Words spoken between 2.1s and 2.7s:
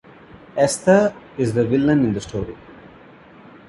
the story.